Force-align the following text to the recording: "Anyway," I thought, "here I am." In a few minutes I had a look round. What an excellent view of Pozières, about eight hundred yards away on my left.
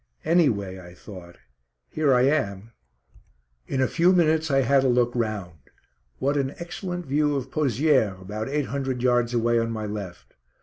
"Anyway," 0.25 0.79
I 0.79 0.95
thought, 0.95 1.37
"here 1.91 2.11
I 2.11 2.23
am." 2.23 2.71
In 3.67 3.81
a 3.81 3.87
few 3.87 4.11
minutes 4.13 4.49
I 4.49 4.61
had 4.61 4.83
a 4.83 4.89
look 4.89 5.11
round. 5.13 5.59
What 6.17 6.37
an 6.37 6.55
excellent 6.57 7.05
view 7.05 7.35
of 7.35 7.51
Pozières, 7.51 8.19
about 8.19 8.49
eight 8.49 8.65
hundred 8.65 9.03
yards 9.03 9.31
away 9.35 9.59
on 9.59 9.69
my 9.69 9.85
left. 9.85 10.33